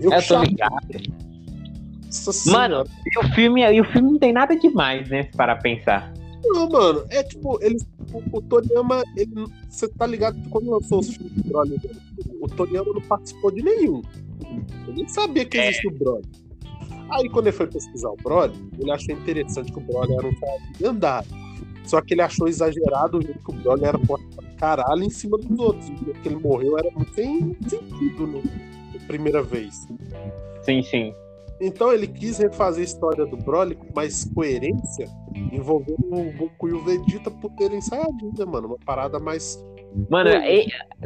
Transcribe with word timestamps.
Eu, 0.00 0.12
Eu 0.12 0.26
tô 0.26 0.42
ligado. 0.42 0.88
Mano, 2.46 2.84
e 3.06 3.18
o 3.18 3.34
filme, 3.34 3.62
e 3.62 3.80
o 3.80 3.84
filme 3.84 4.12
não 4.12 4.18
tem 4.18 4.32
nada 4.32 4.56
demais, 4.56 5.08
né? 5.08 5.24
Para 5.36 5.56
pensar. 5.56 6.12
Não, 6.44 6.68
mano, 6.68 7.04
é 7.10 7.22
tipo, 7.22 7.58
eles, 7.62 7.86
o, 8.12 8.38
o 8.38 8.42
Toriyama, 8.42 9.02
ele, 9.16 9.32
você 9.68 9.88
tá 9.88 10.06
ligado 10.06 10.40
que 10.40 10.48
quando 10.48 10.70
lançou 10.70 11.00
os 11.00 11.14
filmes 11.14 11.32
do 11.32 11.48
Broly, 11.48 11.76
o 12.40 12.48
Toriyama 12.48 12.92
não 12.94 13.02
participou 13.02 13.50
de 13.50 13.62
nenhum. 13.62 14.02
Ele 14.86 14.96
nem 14.96 15.08
sabia 15.08 15.44
que 15.44 15.58
existia 15.58 15.90
o 15.90 15.94
Broly. 15.94 16.24
Aí 17.10 17.28
quando 17.28 17.48
ele 17.48 17.56
foi 17.56 17.66
pesquisar 17.66 18.10
o 18.10 18.16
Broly, 18.16 18.54
ele 18.78 18.90
achou 18.90 19.14
interessante 19.14 19.72
que 19.72 19.78
o 19.78 19.82
Broly 19.82 20.14
era 20.14 20.26
um 20.26 20.34
cara 20.34 20.58
de 20.78 20.86
andar. 20.86 21.24
Só 21.88 22.02
que 22.02 22.12
ele 22.12 22.22
achou 22.22 22.46
exagerado 22.46 23.18
o 23.18 23.22
jeito 23.22 23.42
que 23.42 23.50
o 23.50 23.54
Broly 23.54 23.84
era 23.84 23.98
forte 24.00 24.26
pra 24.36 24.44
caralho 24.56 25.02
em 25.02 25.10
cima 25.10 25.38
dos 25.38 25.58
outros. 25.58 25.88
O 25.88 26.12
que 26.12 26.28
ele 26.28 26.36
morreu 26.36 26.78
era 26.78 26.90
muito 26.90 27.14
sem 27.14 27.56
sentido? 27.66 28.42
Na 28.94 29.06
primeira 29.06 29.42
vez. 29.42 29.88
Sim, 30.62 30.82
sim. 30.82 31.14
Então 31.60 31.92
ele 31.92 32.06
quis 32.06 32.38
refazer 32.38 32.82
a 32.82 32.84
história 32.84 33.26
do 33.26 33.36
Broly 33.38 33.74
com 33.74 33.92
mais 33.94 34.24
coerência, 34.32 35.06
envolvendo 35.50 36.04
o 36.12 36.32
Goku 36.36 36.68
e 36.68 36.72
o 36.72 36.84
Vegeta 36.84 37.30
por 37.30 37.50
terem 37.52 37.78
ensaiadinho, 37.78 38.32
né, 38.38 38.44
mano? 38.44 38.68
Uma 38.68 38.78
parada 38.84 39.18
mais. 39.18 39.58
Mano, 40.10 40.30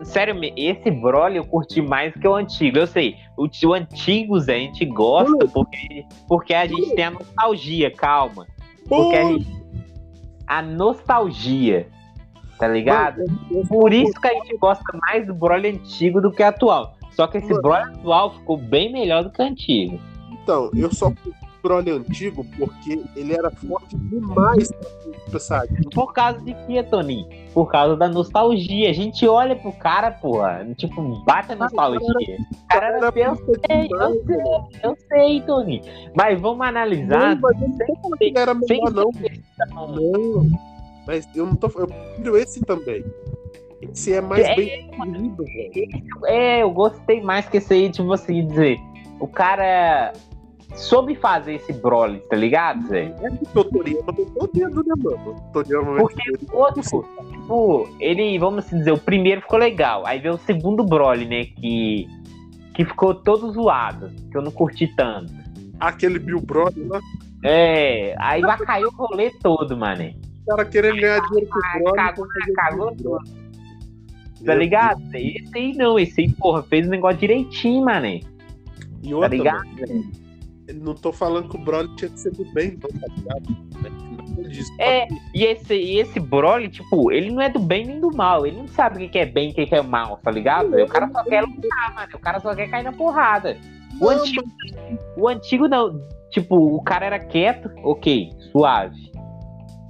sério, 0.03 0.39
esse 0.57 0.91
Broly 0.91 1.37
eu 1.37 1.45
curti 1.45 1.81
mais 1.81 2.13
que 2.15 2.27
o 2.27 2.35
antigo. 2.35 2.79
Eu 2.79 2.87
sei, 2.87 3.15
o, 3.39 3.49
o 3.67 3.73
antigo, 3.73 4.39
Zé, 4.41 4.57
a 4.57 4.59
gente 4.59 4.85
gosta 4.85 5.47
porque, 5.49 6.05
porque 6.29 6.53
a 6.53 6.67
gente 6.67 6.95
tem 6.97 7.05
a 7.05 7.11
nostalgia, 7.13 7.91
calma. 7.91 8.47
Porque 8.89 9.17
a 9.17 9.25
gente. 9.25 9.62
A 10.53 10.61
nostalgia, 10.61 11.89
tá 12.59 12.69
ligado? 12.69 13.23
Por 13.69 13.91
isso 13.91 14.13
que 14.21 14.29
a 14.29 14.35
gente 14.35 14.55
gosta 14.59 14.85
mais 15.07 15.27
do 15.27 15.33
Broly 15.33 15.69
antigo 15.69 16.21
do 16.21 16.31
que 16.31 16.43
atual. 16.43 16.95
Só 17.13 17.27
que 17.27 17.39
esse. 17.39 17.55
Broly 17.63 17.85
atual 17.85 18.35
ficou 18.35 18.59
bem 18.59 18.93
melhor 18.93 19.25
do 19.25 19.31
que 19.31 19.41
o 19.41 19.45
antigo. 19.47 19.99
Então, 20.31 20.71
eu 20.75 20.93
só 20.93 21.11
Broly 21.63 21.91
antigo 21.91 22.45
porque 22.59 23.01
ele 23.15 23.33
era 23.33 23.51
forte 23.51 23.97
demais 23.97 24.71
pra 25.31 25.39
Saiyajin. 25.39 25.89
Por 25.95 26.13
causa 26.13 26.41
de 26.41 26.55
quê, 26.67 26.83
Toninho? 26.83 27.29
Por 27.55 27.71
causa 27.71 27.97
da 27.97 28.09
nostalgia. 28.09 28.91
A 28.91 28.93
gente 28.93 29.27
olha 29.27 29.55
pro 29.55 29.73
cara, 29.73 30.11
porra, 30.11 30.67
tipo, 30.77 31.23
bate 31.25 31.53
a 31.53 31.57
nostalgia. 31.57 32.01
O 32.01 32.67
cara 32.69 32.87
era 32.87 33.07
eu 33.07 33.37
sei, 33.37 33.89
eu 33.91 34.25
sei, 34.27 34.81
eu 34.83 34.97
sei, 35.09 35.41
Toninho. 35.43 35.83
Mas 36.15 36.41
vamos 36.41 36.67
analisar. 36.67 37.37
Não, 37.37 37.41
mas 37.41 37.61
eu 37.61 37.69
não 37.69 37.77
tô 37.77 37.97
falando 38.03 38.19
que 38.19 38.33
era 38.37 38.55
melhor, 38.55 38.91
não. 38.91 39.11
Não. 39.89 40.47
Mas 41.07 41.29
eu 41.35 41.47
não 41.47 41.55
tô. 41.55 41.67
Eu 41.79 41.87
prefiro 41.87 42.37
esse 42.37 42.61
também. 42.61 43.05
Esse 43.81 44.13
é 44.13 44.21
mais 44.21 44.45
É, 44.45 44.55
bem 44.55 44.91
velho. 44.91 45.97
É, 46.27 46.63
eu 46.63 46.71
gostei 46.71 47.21
mais 47.21 47.49
que 47.49 47.57
esse 47.57 47.75
aí, 47.75 47.91
tipo 47.91 48.13
assim, 48.13 48.47
dizer. 48.47 48.79
O 49.19 49.27
cara 49.27 50.13
soube 50.75 51.15
fazer 51.15 51.55
esse 51.55 51.73
Broly, 51.73 52.19
tá 52.31 52.37
ligado, 52.37 52.87
Zé? 52.89 53.15
É 53.23 53.31
porque 53.31 53.59
o 53.59 53.65
Toriyama 53.65 54.13
dedo, 54.53 54.85
né, 54.85 54.95
mano? 54.99 55.37
Toriyama 55.53 55.97
Porque 55.97 56.29
ele- 56.29 56.39
o 56.53 56.57
outro, 56.57 56.83
tipo, 57.31 57.89
ele, 58.01 58.39
vamos 58.39 58.65
assim 58.65 58.79
dizer, 58.79 58.93
o 58.93 58.99
primeiro 58.99 59.41
ficou 59.43 59.59
legal. 59.59 60.07
Aí 60.07 60.19
veio 60.19 60.35
o 60.35 60.39
segundo 60.39 60.85
Broly, 60.85 61.27
né? 61.27 61.45
Que, 61.45 62.09
que 62.75 62.85
ficou 62.85 63.15
todo 63.15 63.51
zoado. 63.53 64.11
Que 64.31 64.37
eu 64.37 64.43
não 64.43 64.51
curti 64.51 64.87
tanto. 64.97 65.33
Aquele 65.81 66.19
Bill 66.19 66.41
Brother 66.41 66.87
lá, 66.89 67.01
É, 67.45 68.15
aí 68.19 68.41
vai 68.41 68.57
cair 68.59 68.85
o 68.85 68.91
rolê 68.91 69.31
todo, 69.43 69.77
mano. 69.77 70.05
o 70.43 70.47
cara 70.47 70.65
querendo 70.65 71.01
ganhar 71.01 71.21
dinheiro 71.29 71.51
com 71.51 71.59
o. 71.91 71.93
Cagou, 71.93 72.27
cagou 72.55 72.97
tudo. 72.97 73.19
Tá 74.45 74.55
ligado? 74.55 75.01
Esse 75.15 75.57
aí 75.57 75.73
não, 75.75 75.99
esse 75.99 76.21
aí, 76.21 76.29
porra, 76.33 76.63
fez 76.65 76.87
o 76.87 76.91
negócio 76.91 77.19
direitinho, 77.19 77.85
mano. 77.85 78.07
E 78.07 78.21
Tá 79.11 79.15
outra, 79.17 79.29
ligado? 79.29 79.65
mano, 79.67 80.22
não 80.75 80.95
tô 80.95 81.13
falando 81.13 81.49
que 81.49 81.57
o 81.57 81.61
Broly 81.61 81.95
tinha 81.97 82.11
que 82.11 82.21
ser 82.21 82.33
do 82.33 82.45
bem, 82.53 82.79
não, 82.83 82.89
tá 82.89 83.07
ligado? 83.17 84.49
Disso. 84.49 84.73
É, 84.79 85.07
e 85.35 85.45
esse, 85.45 85.75
e 85.75 85.99
esse 85.99 86.19
Broly, 86.19 86.69
tipo, 86.69 87.11
ele 87.13 87.31
não 87.31 87.41
é 87.41 87.49
do 87.49 87.59
bem 87.59 87.87
nem 87.87 88.01
do 88.01 88.15
mal. 88.15 88.47
Ele 88.47 88.57
não 88.57 88.69
sabe 88.69 89.05
o 89.05 89.09
que 89.09 89.19
é 89.19 89.27
bem 89.27 89.49
e 89.49 89.53
o 89.53 89.55
que 89.55 89.75
é 89.75 89.83
mal, 89.83 90.19
tá 90.19 90.31
ligado? 90.31 90.75
O 90.75 90.89
cara 90.89 91.09
só 91.11 91.25
quer 91.25 91.43
lutar, 91.43 91.95
mano. 91.95 92.09
O 92.15 92.19
cara 92.19 92.41
só 92.41 92.55
quer 92.55 92.69
cair 92.69 92.83
na 92.83 92.93
porrada. 92.93 93.57
O 94.01 94.05
Não, 94.05 94.11
antigo, 94.11 94.45
o 95.17 95.29
antigo 95.29 95.69
não. 95.69 96.01
Tipo, 96.31 96.57
o 96.57 96.83
cara 96.83 97.07
era 97.07 97.19
quieto, 97.19 97.71
ok, 97.85 98.31
suave. 98.51 99.13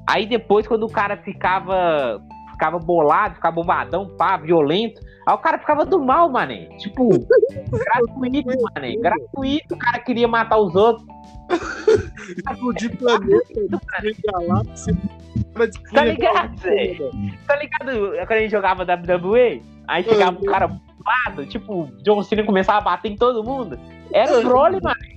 Aí 0.08 0.26
depois, 0.26 0.66
quando 0.66 0.84
o 0.84 0.90
cara 0.90 1.16
ficava 1.18 2.20
ficava 2.50 2.78
bolado, 2.78 3.34
ficava 3.34 3.56
bombadão, 3.56 4.08
pá, 4.16 4.36
violento, 4.36 5.00
aí 5.26 5.34
o 5.34 5.38
cara 5.38 5.58
ficava 5.58 5.84
do 5.84 6.00
mal, 6.00 6.28
mané. 6.28 6.66
Tipo, 6.78 7.08
gratuito, 7.70 8.50
mané. 8.74 8.96
Gratuito, 8.96 9.74
o 9.74 9.78
cara 9.78 9.98
queria 10.00 10.28
matar 10.28 10.58
os 10.58 10.74
outros. 10.74 11.06
Explodir 12.36 12.96
planeta, 12.96 13.60
destruir 13.68 14.16
galáxia. 14.24 14.96
Tá 15.92 16.04
ligado, 16.04 16.58
Zé? 16.60 16.96
mano. 16.98 17.34
Tá 17.46 17.56
ligado 17.56 18.10
quando 18.26 18.32
a 18.32 18.40
gente 18.40 18.50
jogava 18.50 18.84
WWE? 18.84 19.62
Aí 19.86 20.02
chegava 20.04 20.38
um 20.38 20.44
cara 20.44 20.68
bolado, 20.68 21.46
tipo, 21.46 21.88
John 22.02 22.22
Cena 22.22 22.44
começava 22.44 22.78
a 22.78 22.82
bater 22.82 23.10
em 23.10 23.16
todo 23.16 23.44
mundo. 23.44 23.78
Era 24.12 24.38
o 24.38 24.42
Broly, 24.42 24.80
mano. 24.82 25.12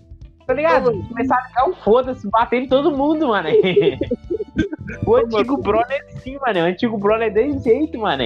Tá 0.45 0.53
ligado? 0.53 0.91
Começava 1.07 1.41
a 1.41 1.47
ficar 1.47 1.69
um 1.69 1.73
foda-se, 1.75 2.29
batendo 2.29 2.65
em 2.65 2.69
todo 2.69 2.95
mundo, 2.95 3.29
mano. 3.29 3.49
O 5.05 5.15
antigo 5.15 5.57
Broly 5.57 5.83
é 5.89 6.01
assim, 6.13 6.37
mano. 6.39 6.59
O 6.59 6.63
antigo 6.63 6.97
Broly 6.97 7.25
é 7.25 7.29
desse 7.29 7.63
jeito, 7.63 7.99
mano. 7.99 8.23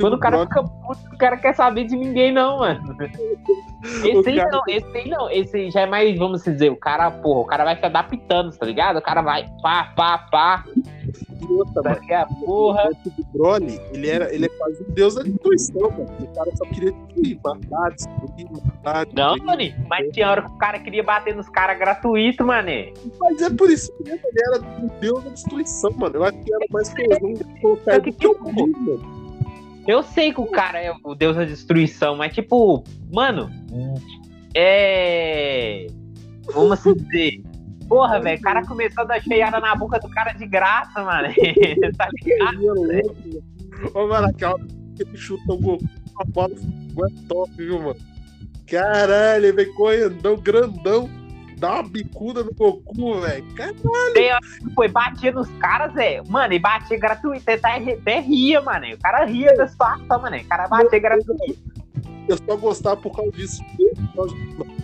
Quando 0.00 0.14
o 0.14 0.18
cara 0.18 0.40
fica 0.40 0.62
puto, 0.62 1.00
o 1.12 1.18
cara 1.18 1.36
quer 1.36 1.54
saber 1.54 1.84
de 1.84 1.96
ninguém, 1.96 2.32
não, 2.32 2.58
mano. 2.58 2.96
Esse 3.84 4.30
aí 4.30 4.36
cara- 4.36 4.50
não, 4.50 4.62
esse 4.66 4.96
aí 4.96 5.08
não. 5.10 5.30
Esse 5.30 5.56
aí 5.58 5.70
já 5.70 5.80
é 5.82 5.86
mais, 5.86 6.18
vamos 6.18 6.42
dizer, 6.42 6.70
o 6.70 6.76
cara, 6.76 7.10
porra, 7.10 7.40
o 7.40 7.44
cara 7.44 7.64
vai 7.64 7.76
se 7.78 7.84
adaptando, 7.84 8.56
tá 8.56 8.64
ligado? 8.64 8.96
O 8.96 9.02
cara 9.02 9.20
vai 9.20 9.46
pá, 9.62 9.92
pá, 9.94 10.18
pá, 10.30 10.64
tá 11.74 11.82
mano, 11.82 12.00
ligado? 12.00 12.34
Porra. 12.46 12.90
o 12.90 13.38
Broly, 13.38 13.78
ele, 13.92 14.08
era, 14.08 14.34
ele 14.34 14.46
é 14.46 14.48
quase 14.48 14.82
um 14.82 14.92
deus 14.94 15.14
da 15.14 15.22
destruição, 15.22 15.90
mano. 15.90 16.08
O 16.18 16.34
cara 16.34 16.56
só 16.56 16.64
queria 16.66 16.92
destruir, 16.92 17.38
matar, 17.44 17.90
destruir, 17.90 18.48
matar. 18.52 19.06
Não, 19.12 19.36
mano, 19.36 19.62
mas 19.86 20.10
tinha 20.12 20.30
hora 20.30 20.42
que 20.42 20.48
o 20.48 20.58
cara 20.58 20.78
queria 20.78 21.02
bater 21.02 21.36
nos 21.36 21.48
caras 21.50 21.78
gratuito, 21.78 22.44
mané. 22.44 22.92
Mas 23.20 23.42
é 23.42 23.50
por 23.50 23.70
isso 23.70 23.92
mesmo, 24.04 24.20
ele 24.26 24.40
era 24.48 24.82
um 24.82 24.88
deus 24.98 25.22
da 25.24 25.30
destruição, 25.30 25.90
mano. 25.96 26.16
Eu 26.16 26.24
acho 26.24 26.38
que 26.38 26.54
era 26.54 26.64
mais 26.70 26.94
coesão 26.94 27.32
de 27.34 27.60
colocar 27.60 27.90
Só 27.90 27.96
ele 27.98 28.00
que, 28.00 28.12
que 28.12 28.26
eu 28.26 28.34
vi, 28.44 28.70
mano. 28.70 29.13
Eu 29.86 30.02
sei 30.02 30.32
que 30.32 30.40
o 30.40 30.46
cara 30.46 30.80
é 30.80 30.92
o 31.04 31.14
deus 31.14 31.36
da 31.36 31.44
destruição, 31.44 32.16
mas 32.16 32.34
tipo, 32.34 32.82
mano, 33.12 33.50
é. 34.54 35.86
Vamos 36.52 36.72
assim 36.72 36.94
dizer. 36.94 37.42
Porra, 37.88 38.20
velho, 38.20 38.38
o 38.38 38.42
cara 38.42 38.66
começou 38.66 39.02
a 39.04 39.06
dar 39.06 39.22
cheiada 39.22 39.60
na 39.60 39.74
boca 39.74 39.98
do 39.98 40.08
cara 40.08 40.32
de 40.32 40.46
graça, 40.46 41.02
mano. 41.02 41.28
tá 41.98 42.08
ligado? 42.22 42.64
Mano. 42.64 43.42
Ô, 43.94 44.94
que 44.94 45.02
ele 45.02 45.16
chuta 45.16 45.52
o 45.52 45.58
com 45.58 46.22
a 46.22 46.24
bola 46.24 46.54
é 46.54 47.28
top, 47.28 47.50
viu, 47.56 47.78
mano? 47.80 47.96
Caralho, 48.66 49.46
ele 49.46 49.52
vem 49.52 49.74
correndão, 49.74 50.36
grandão, 50.36 51.10
dá 51.58 51.74
uma 51.74 51.82
bicuda 51.82 52.42
no 52.42 52.52
Goku, 52.54 53.20
velho. 53.20 53.44
Caralho, 53.54 54.38
Foi, 54.74 54.88
batia 54.88 55.32
nos 55.32 55.48
caras, 55.58 55.92
velho. 55.92 56.24
Mano, 56.28 56.54
e 56.54 56.58
batia 56.58 56.98
gratuito. 56.98 57.50
Até, 57.50 57.92
até 57.92 58.20
ria, 58.20 58.60
mano. 58.60 58.86
O 58.94 58.98
cara 58.98 59.24
ria 59.24 59.54
da 59.54 59.66
situação, 59.66 60.20
mano. 60.20 60.36
O 60.36 60.44
cara 60.44 60.68
batia 60.68 60.98
gratuito. 60.98 61.56
eu 62.28 62.36
só 62.36 62.56
gostava 62.56 62.96
por 63.00 63.14
causa 63.14 63.30
disso. 63.32 63.62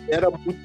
Era 0.08 0.30
muito 0.30 0.58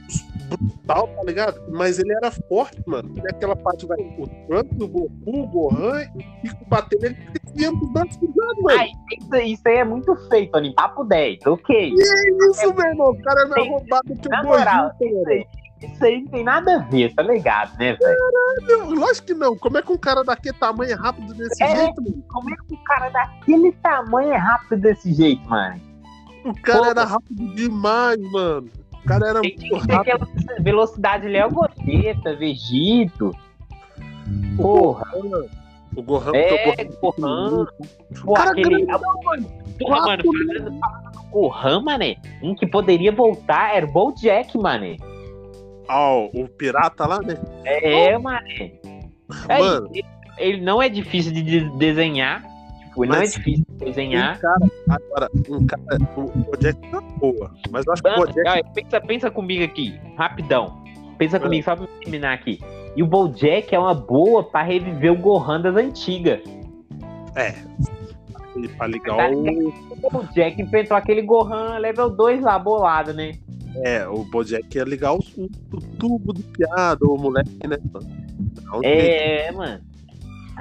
brutal, 0.57 1.07
tá 1.07 1.23
ligado? 1.23 1.61
Mas 1.69 1.99
ele 1.99 2.13
era 2.13 2.31
forte, 2.31 2.81
mano. 2.85 3.11
E 3.15 3.27
aquela 3.27 3.55
parte 3.55 3.85
vai 3.85 3.97
o 4.17 4.27
Trump, 4.47 4.71
o 4.81 4.87
Goku, 4.87 5.11
o 5.25 5.47
Gohan, 5.47 6.03
e 6.43 6.47
fica 6.47 6.65
batendo 6.67 7.05
ele 7.05 7.17
dos 7.55 7.89
braços 7.91 8.17
cruzados, 8.17 8.61
mano. 8.61 8.79
Ai, 8.79 8.91
isso, 9.17 9.35
isso 9.35 9.67
aí 9.67 9.77
é 9.77 9.83
muito 9.83 10.15
feio, 10.27 10.51
Tony. 10.51 10.73
Papo 10.73 11.03
10, 11.05 11.39
ok. 11.45 11.93
Isso, 11.93 12.73
meu 12.73 12.85
irmão. 12.85 13.11
O 13.11 13.21
cara 13.21 13.41
é 13.41 13.45
mais 13.45 13.67
roubado 13.67 14.15
que 14.15 14.27
o 14.27 15.19
isso 15.19 15.29
aí, 15.29 15.47
isso 15.81 16.03
aí 16.05 16.21
não 16.21 16.31
tem 16.31 16.43
nada 16.43 16.75
a 16.75 16.79
ver, 16.79 17.13
tá 17.13 17.21
ligado, 17.23 17.77
né, 17.77 17.93
velho? 17.93 18.17
Não, 18.67 18.89
Lógico 18.95 19.27
que 19.27 19.33
não. 19.33 19.57
Como 19.57 19.77
é 19.77 19.81
que 19.81 19.91
um 19.91 19.97
cara 19.97 20.23
daquele 20.23 20.57
tamanho 20.57 20.91
é 20.91 20.95
rápido 20.95 21.33
desse 21.33 21.63
É. 21.63 21.75
jeito, 21.75 22.01
mano? 22.01 22.23
Como 22.29 22.49
é 22.53 22.55
que 22.55 22.73
o 22.73 22.77
cara 22.83 23.09
daquele 23.09 23.71
tamanho 23.73 24.33
é 24.33 24.37
rápido 24.37 24.81
desse 24.81 25.13
jeito, 25.13 25.47
mano? 25.49 25.79
O 26.45 26.53
cara 26.61 26.79
Pô, 26.79 26.85
era 26.85 27.03
rápido 27.05 27.55
demais, 27.55 28.19
mano. 28.31 28.69
O 28.93 29.07
cara 29.07 29.27
era 29.29 29.41
Tem 29.41 29.55
muito 29.57 29.75
rápido. 29.91 29.93
aquela 29.99 30.27
velocidade 30.59 31.27
Léo 31.27 31.51
Goteta, 31.51 32.35
Vegito. 32.35 33.31
Porra, 34.57 35.05
O 35.95 36.01
Gohan, 36.01 36.31
é, 36.35 36.87
o 37.01 37.11
Gohan. 37.11 37.65
Pô, 38.23 38.33
cara 38.33 38.51
aquele. 38.51 38.85
grandão, 38.85 39.01
mano. 39.23 39.47
Porra, 39.79 39.99
mano, 40.01 40.09
Rápido, 40.09 40.31
falando, 40.33 40.79
falando 40.79 41.11
do 41.11 41.23
Gohan, 41.29 41.81
mané. 41.81 42.15
Um 42.41 42.55
que 42.55 42.65
poderia 42.65 43.11
voltar 43.11 43.75
era 43.75 43.85
o 43.85 43.91
Bojack, 43.91 44.57
mané. 44.57 44.97
Ó, 45.87 46.29
o 46.33 46.47
pirata 46.47 47.05
lá, 47.07 47.19
né? 47.21 47.37
É, 47.65 48.17
mané. 48.17 48.71
É, 49.49 49.59
Mano. 49.59 49.89
ele, 49.93 50.05
ele 50.37 50.61
não 50.61 50.81
é 50.81 50.89
difícil 50.89 51.31
de 51.31 51.41
de- 51.43 51.69
desenhar. 51.77 52.43
Tipo, 52.87 53.05
não 53.05 53.15
é 53.15 53.23
difícil. 53.25 53.65
desenhar. 53.77 54.37
Um 54.37 54.39
cara, 54.39 54.57
agora, 54.89 55.29
um 55.49 55.65
cara, 55.65 55.83
o 56.15 56.27
Bojack 56.39 56.89
tá 56.89 57.01
boa, 57.01 57.51
mas 57.71 57.85
eu 57.85 57.93
acho 57.93 58.01
que 58.01 58.07
o 58.09 58.11
Ah, 58.11 58.15
Bojack 58.15 58.47
ah, 58.47 58.63
pensa, 58.73 59.01
pensa 59.01 59.31
comigo 59.31 59.63
aqui, 59.63 59.99
rapidão. 60.17 60.83
Pensa 61.17 61.37
É. 61.37 61.39
comigo, 61.39 61.63
só 61.63 61.75
pra 61.75 61.87
terminar 62.01 62.33
aqui. 62.33 62.59
E 62.95 63.03
o 63.03 63.07
Bojack 63.07 63.73
é 63.75 63.79
uma 63.79 63.93
boa 63.93 64.43
pra 64.43 64.61
reviver 64.63 65.11
o 65.11 65.17
Gohan 65.17 65.59
das 65.61 65.75
antigas. 65.75 66.39
é 67.35 67.53
pra 68.77 68.87
ligar 68.87 69.31
o 69.33 69.67
O 70.01 70.09
Bojack 70.09 70.61
enfrentou 70.61 70.95
aquele 70.95 71.21
Gohan 71.21 71.77
level 71.77 72.09
2 72.09 72.41
lá, 72.41 72.57
bolado, 72.57 73.13
né? 73.13 73.33
É, 73.83 74.07
o 74.07 74.23
Bojack 74.25 74.75
ia 74.77 74.83
ligar 74.83 75.13
o, 75.13 75.19
o, 75.37 75.79
tubo 75.99 76.33
do 76.33 76.41
piado, 76.43 77.11
o 77.11 77.17
moleque, 77.17 77.67
né? 77.67 77.77
mano? 77.91 78.07
Não 78.63 78.81
tem- 78.81 78.91
É, 78.91 79.51
mano. 79.51 79.81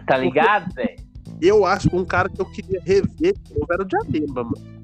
Tá 0.06 0.16
ligado, 0.16 0.72
velho? 0.74 0.96
Eu 1.40 1.64
acho 1.64 1.88
que 1.90 1.96
um 1.96 2.04
cara 2.04 2.28
que 2.28 2.40
eu 2.40 2.46
queria 2.46 2.80
rever 2.84 3.34
era 3.70 3.82
o 3.84 3.88
Janemba, 3.88 4.44
mano. 4.44 4.74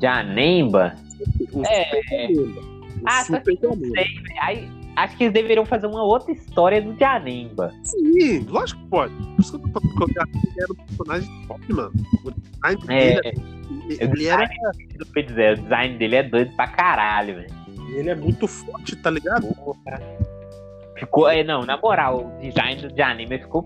Janemba. 0.00 0.94
O 1.52 1.62
É. 1.64 2.02
Janemba. 2.08 2.77
Ah, 3.06 3.24
só 3.24 3.36
Super 3.36 3.56
que 3.56 3.62
não 3.66 3.72
Janemba. 3.74 3.94
sei. 3.96 4.06
Aí, 4.40 4.70
acho 4.96 5.16
que 5.16 5.24
eles 5.24 5.34
deveriam 5.34 5.64
fazer 5.66 5.86
uma 5.86 6.02
outra 6.02 6.32
história 6.32 6.80
do 6.82 6.96
Janemba. 6.98 7.72
Sim, 7.82 8.40
lógico 8.48 8.80
que 8.82 8.88
pode. 8.88 9.14
Por 9.14 9.40
isso 9.40 9.58
que 9.58 9.66
eu 9.66 9.72
tô 9.72 9.80
falando 9.80 9.96
que 9.96 10.04
o 10.04 10.14
Janemba 10.14 10.48
era 10.58 10.72
um 10.72 10.76
personagem 10.86 11.46
top, 11.46 11.72
mano. 11.72 11.92
O 12.24 12.30
design 12.30 12.82
É, 12.88 13.20
dele, 13.20 13.38
o 13.40 13.92
ele, 14.14 14.26
era, 14.26 14.44
design, 14.46 14.88
do 14.98 15.22
dizer, 15.22 15.58
o 15.58 15.62
design 15.62 15.98
dele 15.98 16.16
é 16.16 16.22
doido 16.22 16.56
pra 16.56 16.66
caralho, 16.68 17.34
velho. 17.36 17.50
ele 17.96 18.10
é 18.10 18.14
muito 18.14 18.46
forte, 18.48 18.96
tá 18.96 19.10
ligado? 19.10 19.46
Ficou, 20.96 21.28
é, 21.28 21.44
não, 21.44 21.64
na 21.64 21.76
moral, 21.76 22.32
o 22.36 22.40
design 22.42 22.82
do 22.88 22.96
Janemba 22.96 23.38
ficou 23.38 23.62